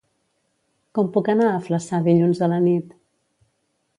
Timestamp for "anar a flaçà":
1.33-2.01